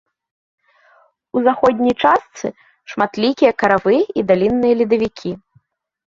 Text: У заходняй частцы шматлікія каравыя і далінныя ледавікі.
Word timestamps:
У 1.37 1.41
заходняй 1.47 1.93
частцы 2.07 2.47
шматлікія 2.93 3.51
каравыя 3.65 4.01
і 4.21 4.25
далінныя 4.31 4.73
ледавікі. 4.81 5.31